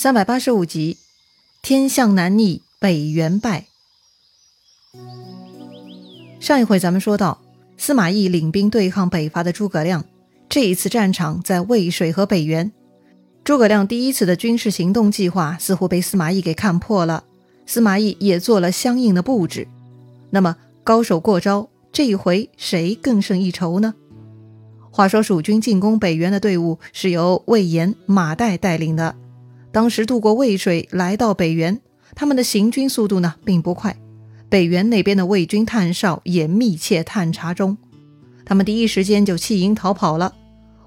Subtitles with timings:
[0.00, 0.96] 三百八十五集，
[1.60, 3.66] 天象难逆，北元败。
[6.38, 7.40] 上一回咱们说到，
[7.76, 10.04] 司马懿领兵对抗北伐的诸葛亮，
[10.48, 12.70] 这一次战场在渭水和北原。
[13.42, 17.24] 诸葛亮第一次的军事行动计划似乎被司马懿给看破了，
[17.66, 19.66] 司马懿也做了相应的布置。
[20.30, 23.96] 那么高手过招，这一回谁更胜一筹呢？
[24.92, 29.16] 话说蜀军进攻北原的队伍是由魏延、马岱带领的。
[29.70, 31.80] 当时渡过渭水来到北原，
[32.14, 33.96] 他们的行军速度呢并不快。
[34.48, 37.76] 北原那边的魏军探哨也密切探查中，
[38.46, 40.34] 他们第一时间就弃营逃跑了。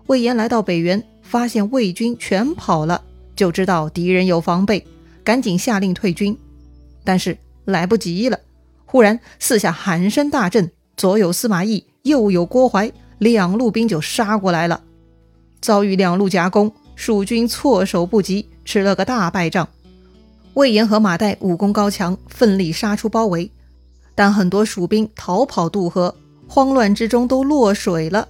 [0.08, 3.04] 魏延来到北原，发现魏军全跑了，
[3.36, 4.86] 就知道敌人有防备，
[5.24, 6.36] 赶紧下令退军。
[7.04, 8.40] 但是来不及了，
[8.86, 14.82] 忽然四下喊声大震，左有司马懿，右有郭淮，两路兵就杀过来了。
[15.62, 18.46] 遭遇两路夹攻，蜀军措手不及。
[18.64, 19.68] 吃了个大败仗，
[20.54, 23.50] 魏延和马岱武功高强，奋力杀出包围，
[24.14, 26.16] 但很多蜀兵逃跑渡河，
[26.48, 28.30] 慌乱之中都落水了。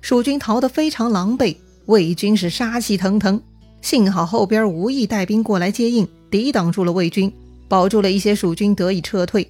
[0.00, 3.40] 蜀军逃得非常狼狈，魏军是杀气腾腾。
[3.82, 7.32] 幸好后边吴懿带兵过来接应，抵挡住了魏军，
[7.68, 9.48] 保住了一些蜀军得以撤退。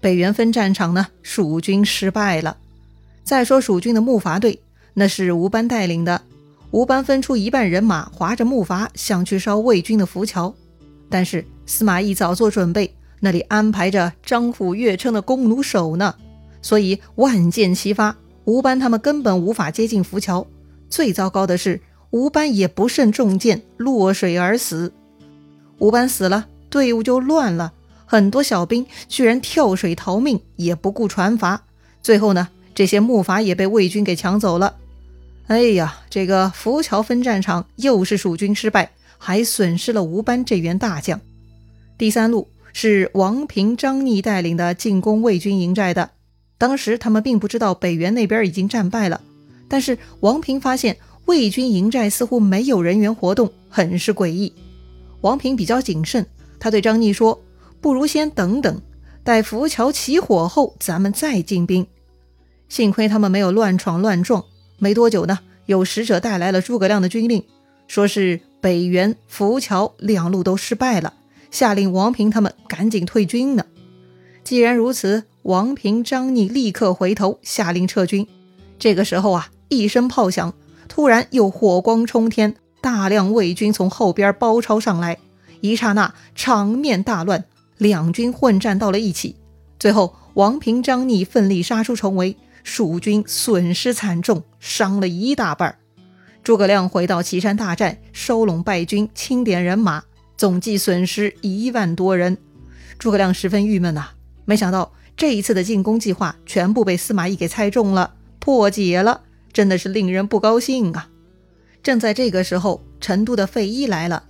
[0.00, 2.56] 北原分战场呢，蜀军失败了。
[3.24, 4.60] 再说蜀军的木筏队，
[4.94, 6.22] 那是吴班带领的。
[6.70, 10.54] 吴班分出一半人马，划着木筏想去烧魏军的浮桥，
[11.08, 16.14] 但是司马懿早做准备，那里安排着张虎、岳称的弓弩手呢，
[16.60, 20.46] 所以万箭齐发，吴班他们根本无法接近浮桥。
[20.90, 21.80] 最糟糕的是，
[22.10, 24.92] 吴班也不慎中箭，落水而死。
[25.78, 27.72] 吴班死了，队伍就乱了，
[28.04, 31.58] 很多小兵居然跳水逃命，也不顾船筏。
[32.02, 34.76] 最后呢，这些木筏也被魏军给抢走了。
[35.48, 41.18] 哎呀，这个浮桥分战场又是蜀军失败，还损失了吴班这员大将。
[41.96, 46.10] 第三路是王平、张逆带领的进攻魏军营寨的。
[46.58, 49.22] 当时他们并不知道北原那边已经战败了，
[49.68, 54.52] 但是王平发现魏军营寨似乎没有人员活动，很是诡异。
[55.22, 56.26] 王平比较谨慎，
[56.60, 57.40] 他对张逆说
[57.80, 58.82] ：“不如先等等，
[59.24, 61.86] 待浮桥起火后，咱们再进兵。”
[62.68, 64.44] 幸亏他们没有乱闯乱撞。
[64.78, 67.42] 没多久呢，有使者带来了诸葛亮的军令，
[67.88, 71.14] 说是北原、浮桥两路都失败了，
[71.50, 73.64] 下令王平他们赶紧退军呢。
[74.44, 78.26] 既然如此，王平、张逆立刻回头下令撤军。
[78.78, 80.54] 这个时候啊，一声炮响，
[80.88, 85.18] 突然又火光冲天，大量魏军从后边包抄上来，
[85.60, 87.44] 一刹那场面大乱，
[87.76, 89.34] 两军混战到了一起。
[89.78, 92.36] 最后，王平、张逆奋力杀出重围。
[92.68, 95.78] 蜀军损失惨重，伤了一大半。
[96.44, 100.04] 诸葛亮回到岐山大战，收拢败军，清点人马，
[100.36, 102.36] 总计损失一万多人。
[102.98, 104.08] 诸葛亮十分郁闷呐，
[104.44, 111.08] 没想到这一次的进攻计划全部被司马懿给猜中了，破解了，真的是令人不高兴啊！
[111.82, 114.24] 正在这个时候，成都的费祎来了。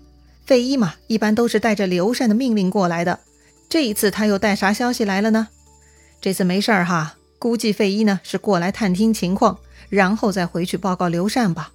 [0.46, 3.18] 费祎嘛，一般都是带着刘禅的命令过来的，
[3.68, 5.48] 这一次他又带啥消息来了呢？
[6.20, 7.16] 这次没事儿哈。
[7.38, 11.72] 估计费祎呢是过来探听情况，然后再回去报告刘禅吧。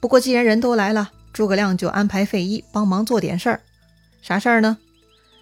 [0.00, 3.60] 不过既然人都来了，诸葛亮就安排费祎帮忙做点事儿。
[4.22, 4.78] 啥事儿呢？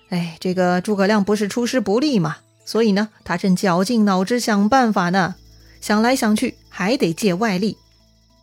[0.09, 5.37] 哎，这个诸葛亮不是出师不利嘛，所以呢，他正绞尽脑汁想办法呢。
[5.81, 7.77] 想来想去，还得借外力，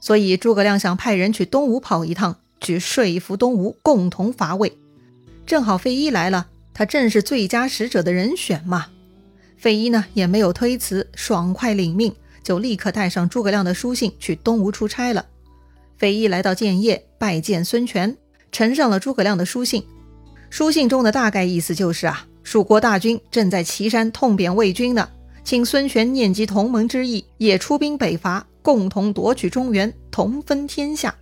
[0.01, 4.77] 所以诸葛亮想派人去东吴跑一趟，去说服东吴共同伐魏。
[5.45, 8.87] 正好费祎来了，他正是最佳使者的人选嘛。
[9.59, 15.25] 费祎呢也没有推辞，爽快领命，就立刻带上诸葛亮的书信去东吴出差了。
[15.97, 18.15] 费祎来到建业，拜见孙权，
[18.53, 19.83] 呈上了诸葛亮的书信。
[20.49, 25.09] 书信中的大概意思就是啊，蜀国大军正在岐山痛扁魏军呢，
[25.43, 31.13] 请孙权念及同盟之意，也出兵北伐，共同夺取中原，同分天下。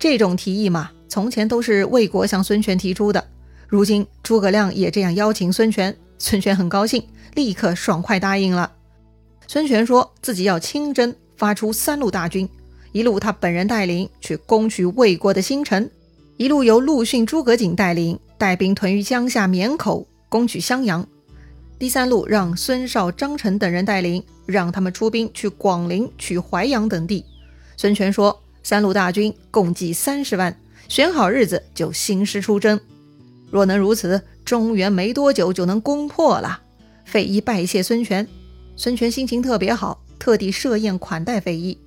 [0.00, 3.24] 这种提议嘛，从前都是魏国向孙权提出的，
[3.68, 7.02] 如今诸葛亮也这样邀请孙权，孙权很高兴。
[7.34, 8.70] 立刻爽快答应了。
[9.46, 12.46] 孙权说自己要亲征，发出三路大军，
[12.92, 15.88] 一路他本人带领去攻取魏国的新城，
[16.36, 21.02] 一路由陆逊、诸葛瑾带领带兵屯于江夏绵口，攻取襄阳；
[21.78, 27.24] 第三路让孙绍、张成等人带领，让他们出兵去广陵、取淮阳等地。
[27.78, 30.54] 孙权说，三路大军共计三十万，
[30.86, 32.78] 选好日子就兴师出征。
[33.50, 36.60] 若能如此，中原没多久就能攻破了。
[37.04, 38.26] 费祎拜谢孙权，
[38.76, 41.78] 孙权心情特别好，特地设宴款待费祎。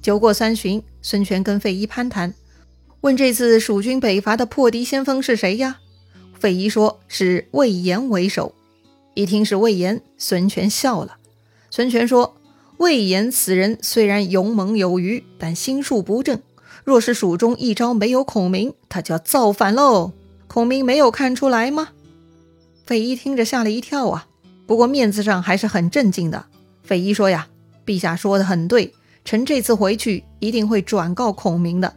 [0.00, 2.32] 酒过三巡，孙权跟费祎攀谈，
[3.00, 5.78] 问这次蜀军北伐的破敌先锋是谁呀？
[6.38, 8.54] 费祎说是魏延为首。
[9.14, 11.16] 一听是魏延，孙权笑了。
[11.70, 12.36] 孙权说
[12.78, 16.40] ：“魏延此人虽然勇猛有余，但心术不正。
[16.84, 20.12] 若是蜀中一朝没有孔明，他就要造反喽。
[20.46, 21.88] 孔明没有看出来吗？”
[22.88, 24.26] 费祎听着吓了一跳啊，
[24.66, 26.46] 不过面子上还是很镇静的。
[26.82, 27.46] 费祎说：“呀，
[27.84, 28.94] 陛下说的很对，
[29.26, 31.94] 臣这次回去一定会转告孔明的。”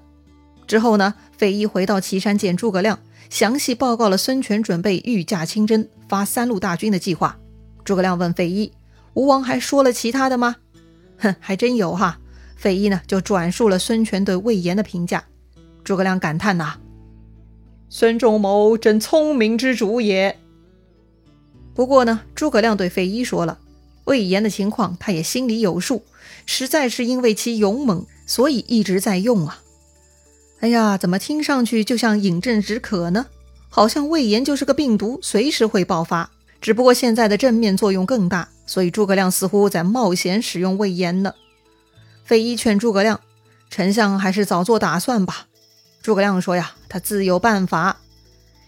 [0.67, 2.99] 之后呢，费祎回到岐山见诸葛亮，
[3.29, 7.38] 详细报告了孙权准备御驾亲征、发三路大军的计划。
[7.85, 8.73] 诸葛亮问费祎
[9.15, 10.57] ：“吴王还说了其他的吗
[11.19, 12.19] ？”“哼，还真有哈。”
[12.59, 15.23] 费祎呢就转述了孙权对魏延的评价。
[15.85, 16.75] 诸葛亮感叹呐
[17.88, 20.38] ：“孙仲谋真聪明之主也。”
[21.73, 23.57] 不过呢，诸葛亮对费祎说了，
[24.06, 26.03] 魏延的情况他也心里有数，
[26.45, 29.62] 实在是因为其勇猛，所以一直在用啊。
[30.59, 33.25] 哎呀，怎么听上去就像饮鸩止渴呢？
[33.69, 36.29] 好像魏延就是个病毒，随时会爆发。
[36.59, 41.33] 只不过现在的正面作用更大，所以诸葛亮似乎在冒险使用魏延呢。
[42.25, 43.19] 费祎劝诸葛亮
[43.71, 45.47] ：“丞相还是早做打算吧。”
[46.03, 47.97] 诸葛亮说：“呀，他自有办法。”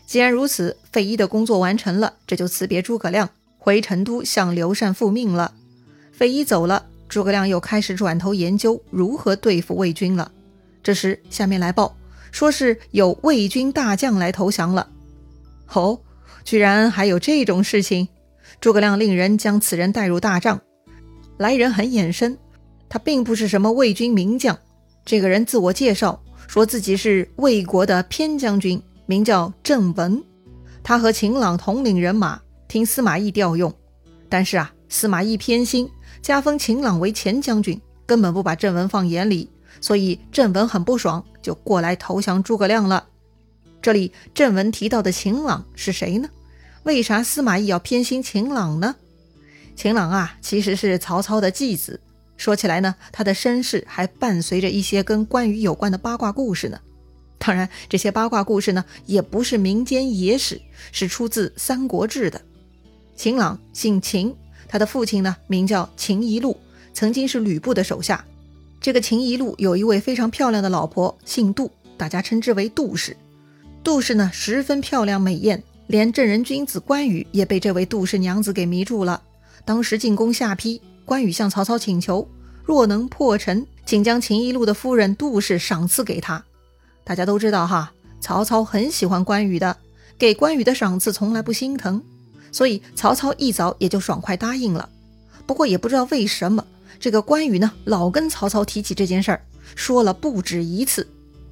[0.05, 5.53] 既然如此，费祎的工作完成了，这就辞别诸葛亮，回成都向刘禅复命了。
[6.11, 10.31] 费祎走了，诸葛亮又开始转头研究如何对付魏军了。
[10.83, 11.95] 这时，下面来报，
[12.31, 14.89] 说是有魏军大将来投降了。
[15.73, 15.99] 哦，
[16.43, 18.07] 居然还有这种事情！
[18.59, 20.61] 诸葛亮令人将此人带入大帐。
[21.37, 22.37] 来人很眼生，
[22.87, 24.57] 他并不是什么魏军名将。
[25.05, 30.23] 这个人自我介绍，说自己是魏国的偏将军，名叫郑文。
[30.83, 33.73] 他和秦朗统领人马，听司马懿调用。
[34.29, 35.89] 但是啊，司马懿偏心，
[36.21, 39.49] 加封秦朗为前将军，根本不把郑文放眼里。
[39.81, 43.07] 所以郑文很不爽，就过来投降诸葛亮了。
[43.81, 46.29] 这里郑文提到的秦朗是谁呢？
[46.83, 48.95] 为啥司马懿要偏心秦朗呢？
[49.75, 51.99] 秦朗啊，其实是曹操的继子。
[52.37, 56.79] 说起来呢，他的身世还伴随着一些跟关羽有关的八卦故事呢。
[57.45, 60.61] 当然，这些八卦故事呢，也不是民间野史，
[60.93, 62.41] 是出自《三国志》的。
[63.17, 64.33] 秦朗姓秦，
[64.65, 66.57] 他的父亲呢名叫秦宜禄，
[66.93, 68.23] 曾经是吕布的手下。
[68.79, 73.17] 这个秦宜禄有一位非常漂亮的老婆，姓杜，大家称之为杜氏。
[73.83, 79.21] 杜氏呢十分漂亮美艳，连正人君子关羽也被这位杜氏娘子给迷住了。
[79.65, 82.25] 当时进攻下邳，关羽向曹操请求，
[82.63, 86.41] 若能破城，请将秦宜禄的夫人杜氏赏赐给他。
[87.03, 89.77] 大家都知道哈，曹操很喜欢关羽的，
[90.17, 92.01] 给关羽的赏赐从来不心疼，
[92.51, 94.89] 所以曹操一早也就爽快答应了。
[95.45, 96.65] 不过也不知道为什么。
[96.99, 99.41] 这个关羽呢，老跟曹操提起这件事儿，
[99.75, 101.05] 说了不止一次。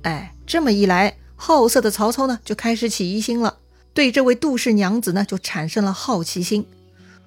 [0.03, 3.57] 哎，这么一来，好色的曹操呢，就开始起疑心了，
[3.93, 6.65] 对这位杜氏娘子呢，就产生了好奇心。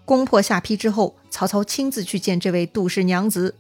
[0.07, 3.55] 攻破下邳之后，曹操亲自去见这位杜氏娘子。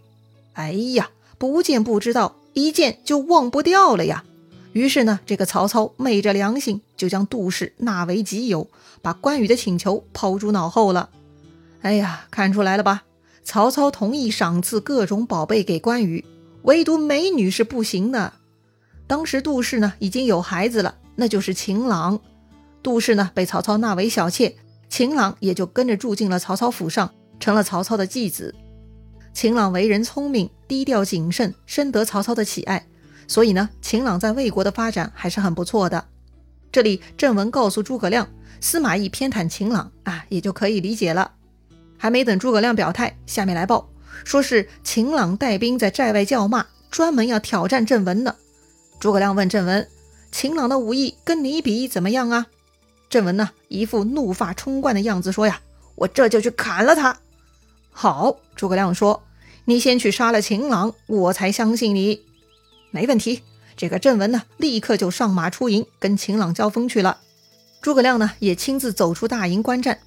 [0.55, 4.25] 哎呀，不见不知道，一见就忘不掉了呀。
[4.74, 8.68] 于是呢，这个曹操昧着良心，就将杜氏纳为己有，
[9.00, 11.10] 把关羽的请求抛诸脑后了。
[11.80, 13.04] 哎呀，看出来了吧？
[13.44, 16.24] 曹操同意赏赐各种宝贝给关羽，
[16.62, 18.32] 唯独美女是不行的。
[19.06, 22.18] 当时杜氏呢已经有孩子了，那就是秦朗。
[22.82, 24.56] 杜氏呢被曹操纳为小妾，
[24.88, 28.52] 秦朗也就跟着住进了曹操府上，成了曹操的继子。
[29.32, 32.86] 秦朗为人聪明、低调谨慎，深得曹操的喜爱，
[33.26, 36.04] 所以呢，秦朗在魏国的发展还是很不错的。
[36.70, 38.28] 这里正文告诉诸葛亮，
[38.60, 41.32] 司马懿偏袒秦朗啊，也就可以理解了。
[41.96, 43.88] 还没等诸葛亮表态，下面来报，
[44.24, 48.34] 说是秦朗带兵在寨外叫骂，专门要挑战郑文呢。
[49.00, 49.88] 诸葛亮问郑文
[50.32, 52.46] ：“秦朗的武艺跟你比怎么样啊？”
[53.08, 55.60] 郑文呢，一副怒发冲冠的样子，说：“呀，
[55.94, 57.16] 我这就去砍了他。”
[57.93, 59.22] 好，诸葛亮说
[59.66, 62.20] ：“你先去杀了秦朗，我才相信你。”
[62.94, 63.43] 没问题。
[63.77, 67.19] 这个郑文呢，立刻就上马出营，跟秦朗交锋去了。
[67.82, 69.98] 诸葛亮呢，也亲自走出大营观战。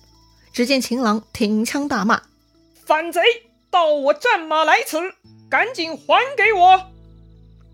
[0.53, 2.21] 只见秦朗挺枪大骂
[2.85, 3.19] ：“反贼！
[3.69, 4.97] 盗我战马来此，
[5.49, 6.81] 赶紧还给我！”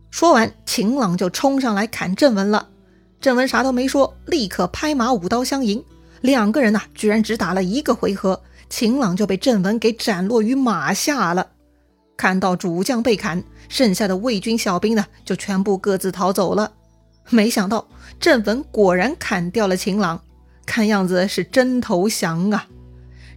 [0.09, 2.69] 说完，秦朗就冲上来砍郑文了。
[3.21, 5.85] 郑文啥都没说，立刻拍马舞刀相迎。
[6.21, 11.51] 两个人呐，居然只打了一个回合，秦朗就被郑文给斩落于马下了。
[12.15, 16.71] 看到主将被砍，剩下的魏军小兵呢，就全部各自逃走了。
[17.29, 17.87] 没想到
[18.19, 20.21] 郑文果然砍掉了秦朗。
[20.65, 22.67] 看样子是真投降啊！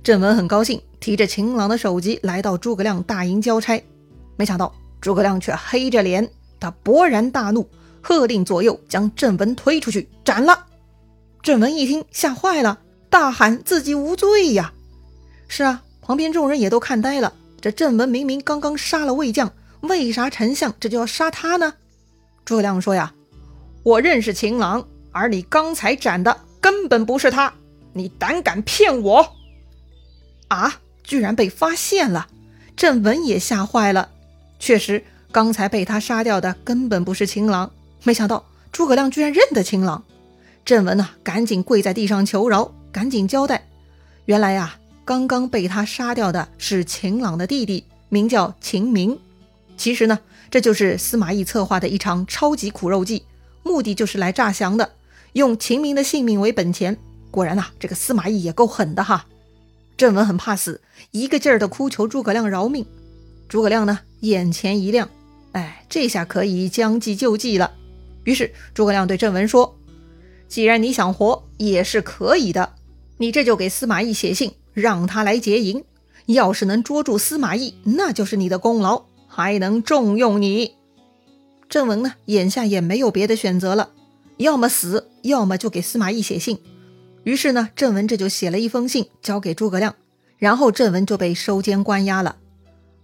[0.05, 3.83] 郑文很高兴，提着秦朗的首级来到诸葛亮大营交差。
[4.37, 6.31] 没想到诸葛亮却黑着脸，
[6.61, 7.69] 他勃然大怒，
[8.01, 10.67] 喝令左右将郑文推出去斩了。
[11.43, 12.79] 郑文一听吓坏了，
[13.11, 14.73] 大喊自己无罪呀！
[15.49, 17.33] 是啊，旁边众人也都看呆了。
[17.61, 21.75] 这郑文明明刚刚杀了魏将，为啥丞相这就要杀他呢？
[22.45, 23.13] 诸葛亮说呀
[23.83, 27.53] ：“我认识秦朗，而你刚才斩的根本不是他，
[27.93, 29.35] 你胆敢骗我！”
[30.49, 30.81] 啊！
[31.03, 32.27] 居然被发现了，
[32.77, 34.11] 郑文也吓坏了。
[34.59, 37.71] 确实，刚才被他杀掉的根本不是秦朗。
[38.03, 40.03] 没想到诸葛亮居然认得秦朗。
[40.65, 43.69] 郑文呐，赶紧跪在地上求饶，赶紧交代：
[44.25, 49.17] 原来呀，刚刚被他杀掉的是秦朗的弟弟，名叫秦明。
[49.77, 50.19] 其实呢，
[50.51, 53.23] 这就是司马懿策划的一场超级苦肉计，
[53.63, 54.95] 目的就是来诈降的，
[55.35, 56.99] 用秦明的性命为本钱。
[57.31, 59.27] 果然呐，这个司马懿也够狠的哈。
[59.97, 60.81] 郑文很怕死，
[61.13, 62.85] 一个劲儿的哭求诸葛亮饶命。
[63.49, 65.09] 诸葛亮呢，眼前一亮，
[65.53, 67.73] 哎，这下可以将计就计了。
[68.25, 69.79] 于是诸葛亮对郑文说
[70.49, 72.73] ：“既然你想活，也是可以的。
[73.19, 75.83] 你这就给司马懿写信，让他来劫营。
[76.27, 80.75] 要是能捉住司马懿，那就是你的功劳，还能重用你。”
[81.69, 83.91] 郑文呢，眼下也没有别的选择了，
[84.37, 86.59] 要么死，要么就给司马懿写信。
[87.25, 89.95] 于是呢，郑文这就写了一封信交给诸葛亮，
[90.39, 92.37] 然后郑文就被收监关押了。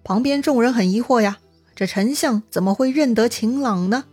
[0.04, 1.38] 旁边众人很疑惑呀，
[1.74, 4.04] 这丞相怎么会认得秦朗呢？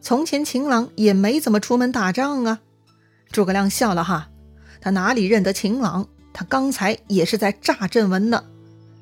[0.00, 2.60] 从前秦朗也没怎么出门打仗啊。
[3.32, 4.28] 诸葛亮笑了哈，
[4.80, 6.08] 他哪里认得秦朗？
[6.32, 8.44] 他刚才也是在诈郑文呢。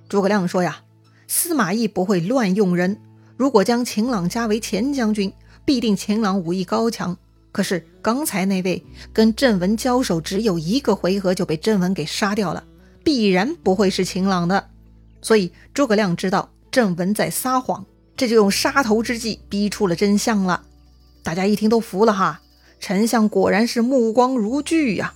[0.08, 0.78] 诸葛亮说呀，
[1.26, 2.98] 司马懿不会乱用人，
[3.36, 5.32] 如果将秦朗加为前将军，
[5.64, 7.16] 必定秦朗武艺高强。
[7.52, 12.62] 可是刚才那位跟郑文交手只有一个回合就被郑文给杀掉了，
[13.02, 14.68] 必然不会是秦朗的。
[15.22, 17.84] 所以诸葛亮知道郑文在撒谎，
[18.16, 20.62] 这就用杀头之计逼出了真相了。
[21.22, 22.42] 大家一听都服了哈，
[22.78, 25.14] 丞相果然是目光如炬呀！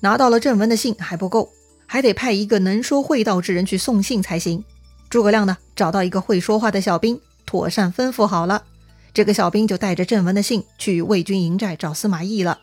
[0.00, 1.50] 拿到了郑文的信还不够，
[1.86, 4.64] 还得派一个能说会道之人去送信才行。
[5.08, 8.64] 诸葛亮呢，找到一个会说话的小兵，妥善吩咐好了。
[9.12, 12.60] 这个小兵就带着郑文的信去魏军营寨找司马懿了。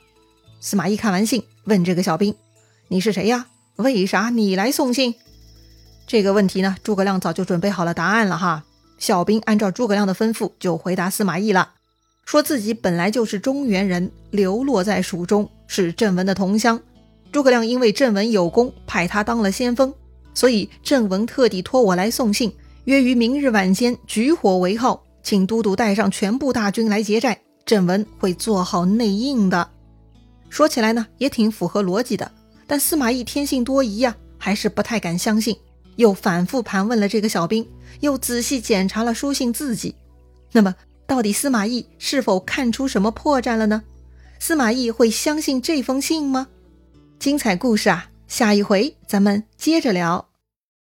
[0.59, 2.33] 司马懿看完信，问这个小兵
[2.87, 3.47] ：“你是谁呀？
[3.75, 5.15] 为啥你来送信？”
[6.07, 8.63] 这个问题呢，诸葛亮早就准备好了答案了哈。
[8.97, 11.73] 小兵按照诸葛亮的吩咐，就回答司马懿了，
[12.25, 16.79] 说自己本来就是中原人，流落在蜀中，是郑文的同乡。
[17.31, 19.93] 诸葛亮因为郑文有功，派他当了先锋，
[20.33, 22.51] 所以郑文特地托我来送信，
[22.85, 25.03] 约于明日晚间举火为号。
[25.23, 29.69] 请都督带上全部大军来劫寨，郑文会做好内应的。
[30.49, 32.31] 说起来呢，也挺符合逻辑的。
[32.65, 35.53] 但司马懿天性多疑呀，还是不太敢相信，
[35.97, 37.67] 又反复盘问了这个小兵，
[37.99, 39.93] 又仔细检查了书信字迹。
[40.53, 40.73] 那么，
[41.05, 43.83] 到底司马懿是否看出什么破绽了呢？
[44.39, 46.47] 司马懿会相信这封信吗？
[47.19, 50.26] 精彩故事啊，下一回咱们接着聊。